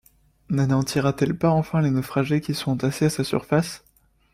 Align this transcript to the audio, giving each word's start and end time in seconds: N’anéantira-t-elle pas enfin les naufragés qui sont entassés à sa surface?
N’anéantira-t-elle 0.49 1.37
pas 1.37 1.51
enfin 1.51 1.79
les 1.79 1.91
naufragés 1.91 2.41
qui 2.41 2.55
sont 2.55 2.71
entassés 2.71 3.05
à 3.05 3.09
sa 3.11 3.23
surface? 3.23 3.85